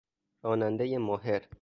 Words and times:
رانندهی 0.43 0.97
ماهر 0.97 1.41